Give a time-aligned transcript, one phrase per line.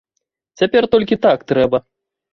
[0.61, 1.77] Цяпер толькі так трэба.